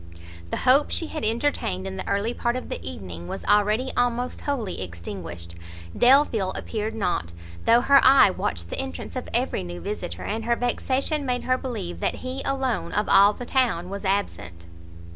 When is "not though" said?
6.95-7.81